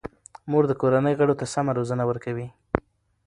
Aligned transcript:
مور 0.49 0.63
د 0.67 0.73
کورنۍ 0.81 1.13
غړو 1.19 1.39
ته 1.39 1.45
سمه 1.53 1.71
روزنه 1.77 2.03
ورکوي. 2.07 2.47